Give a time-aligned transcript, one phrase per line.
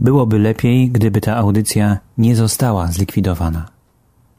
[0.00, 3.68] Byłoby lepiej, gdyby ta audycja nie została zlikwidowana.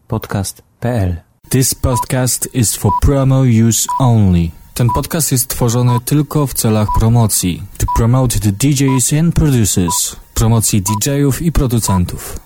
[0.08, 1.16] Podcast.pl
[1.50, 4.50] This podcast is for promo use only.
[4.74, 7.64] Ten podcast jest tworzony tylko w celach promocji.
[7.78, 10.16] To promote the DJs and producers.
[10.34, 12.40] Promocji DJ-ów i producentów.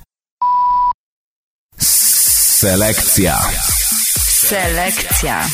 [2.59, 3.39] Selekcja.
[4.47, 5.45] Selekcja.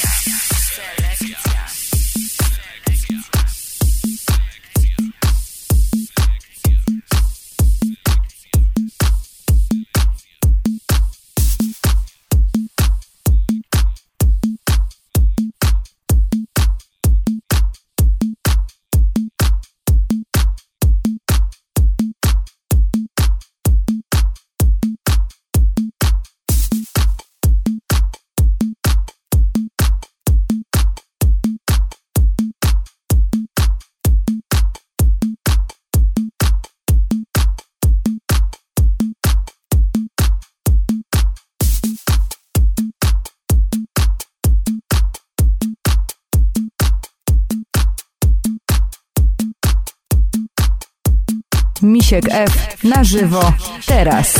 [52.05, 53.53] Misiek F na żywo
[53.85, 54.35] teraz.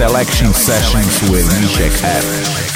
[0.00, 2.69] Selection Sessions with Mishek F.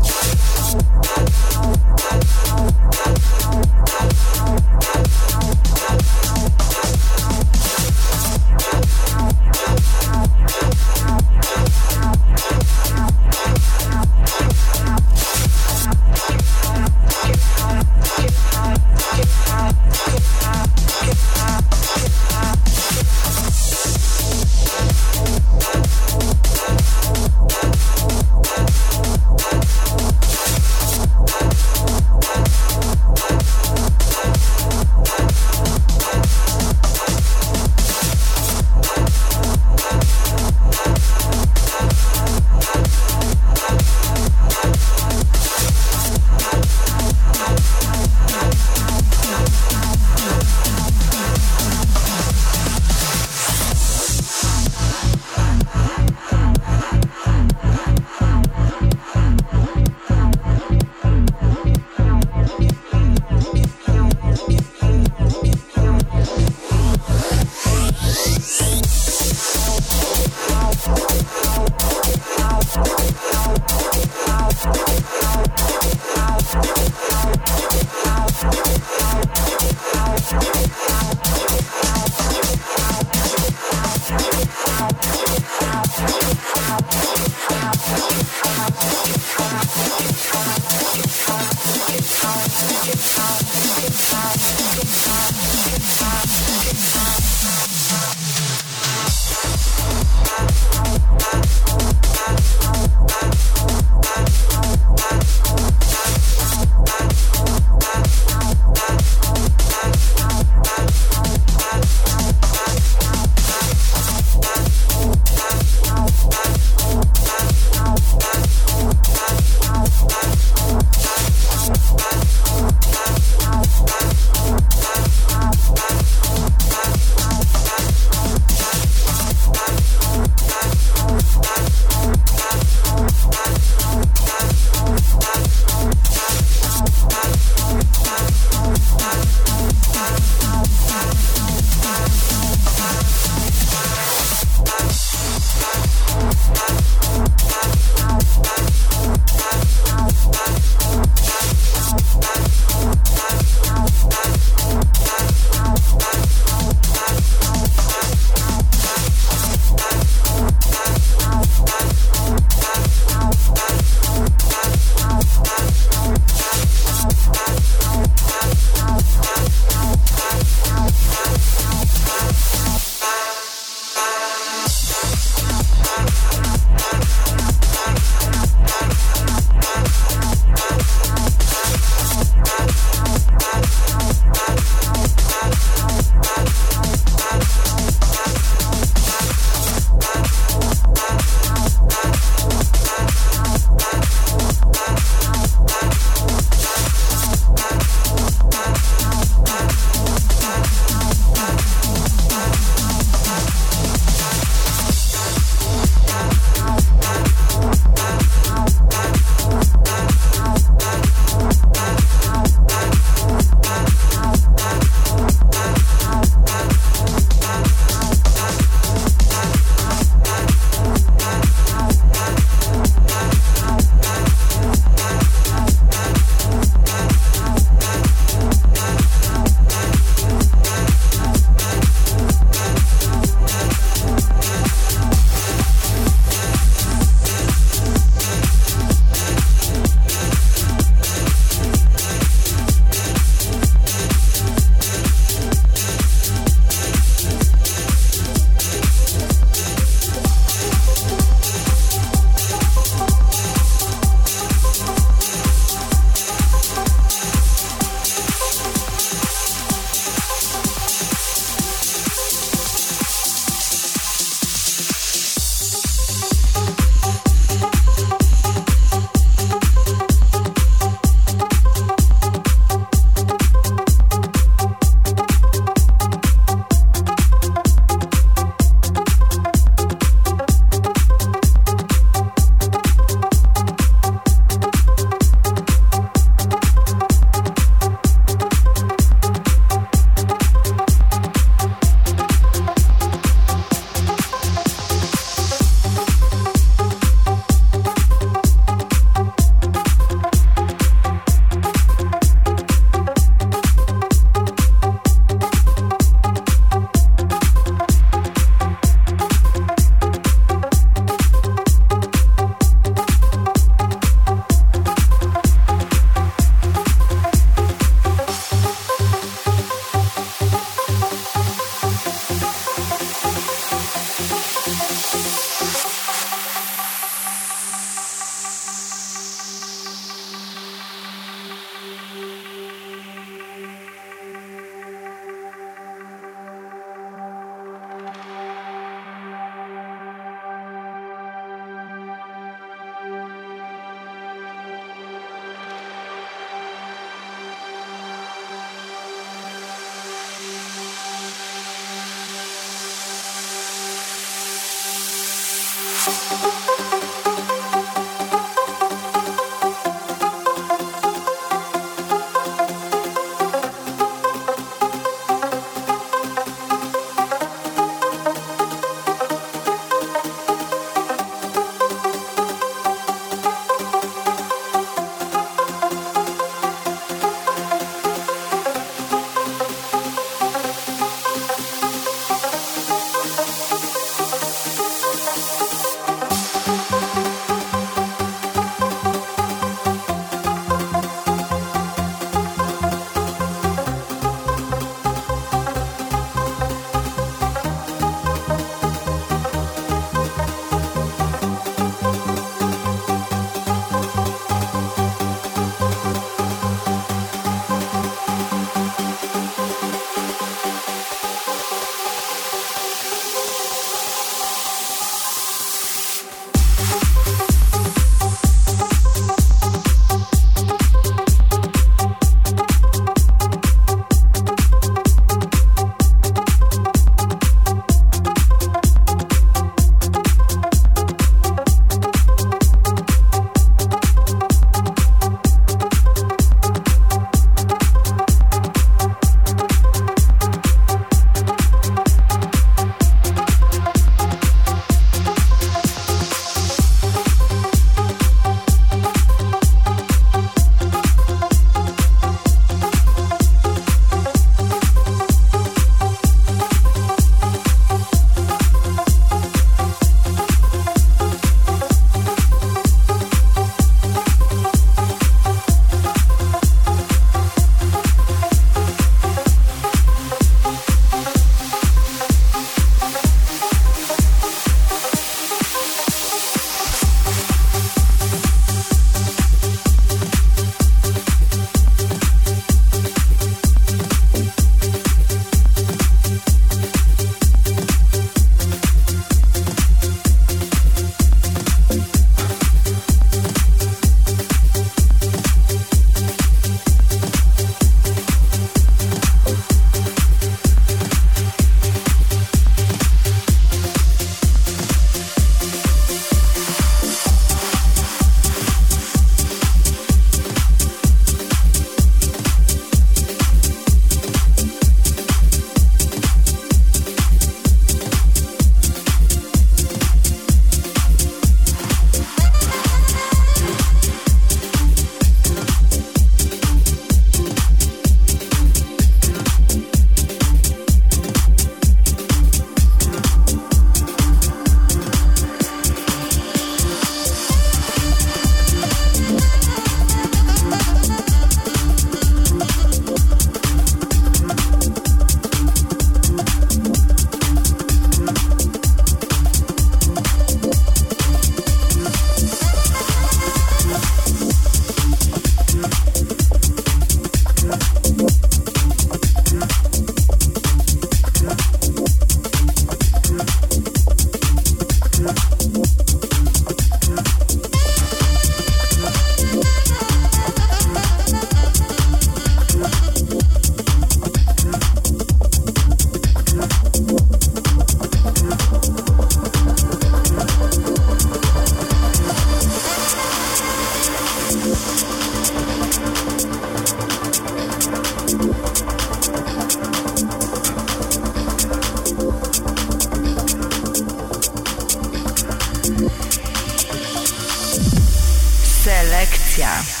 [598.83, 600.00] Selekcja.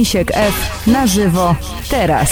[0.00, 1.54] Misiek F na żywo
[1.90, 2.30] teraz.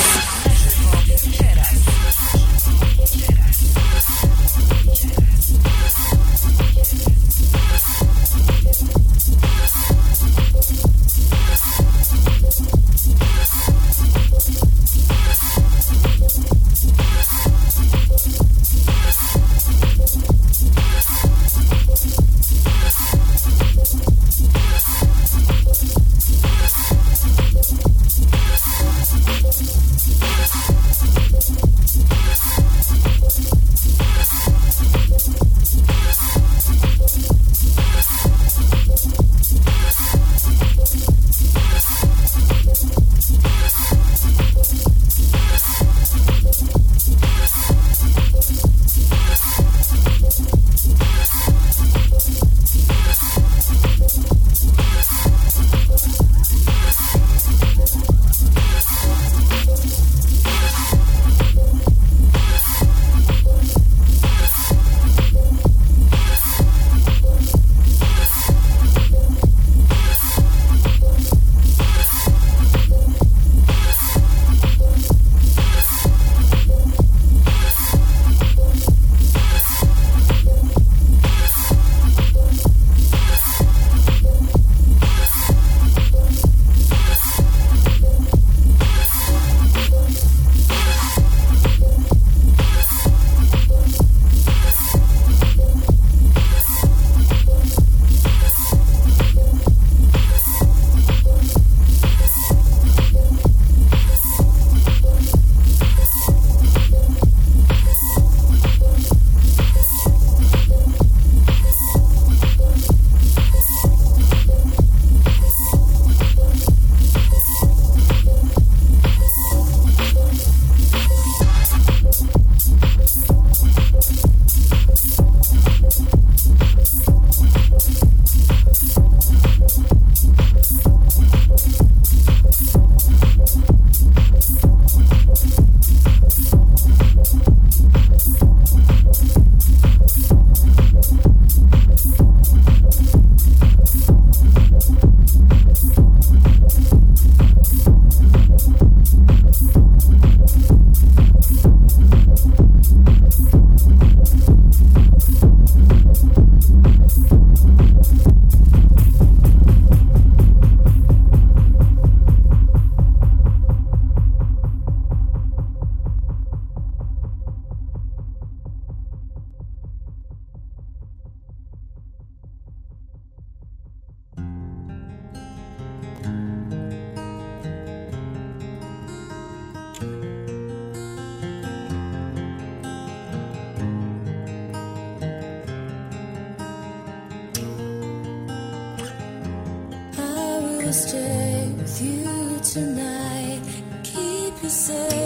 [190.93, 193.61] stay with you tonight.
[194.03, 195.18] Keep you safe.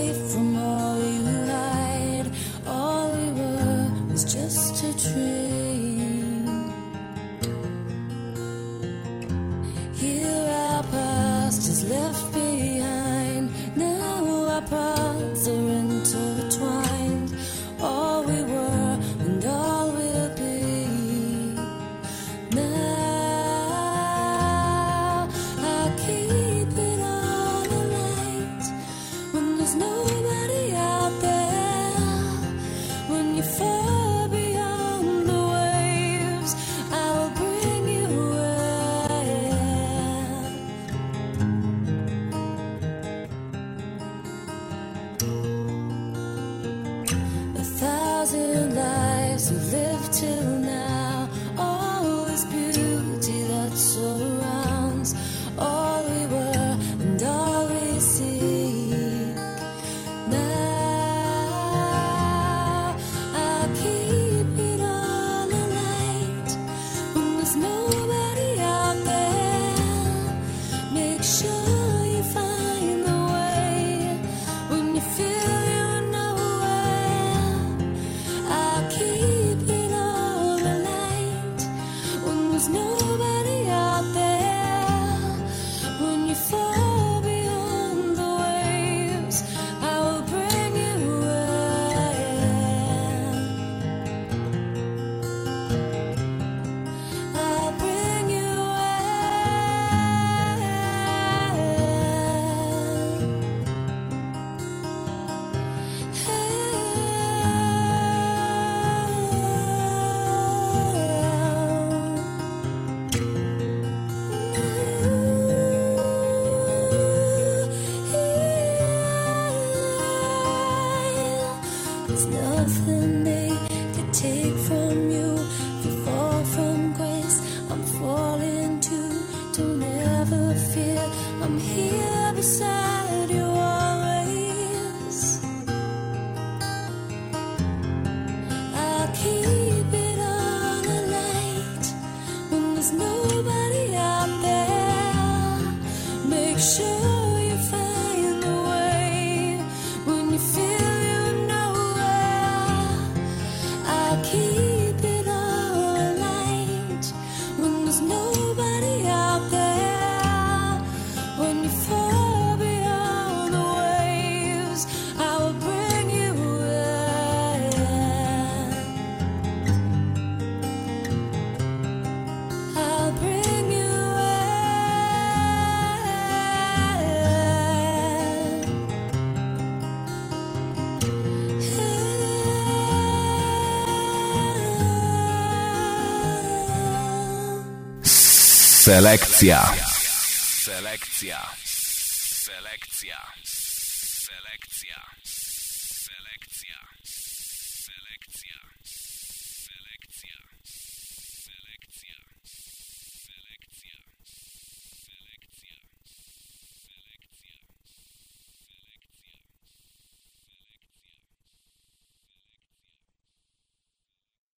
[188.93, 189.65] Selekcja.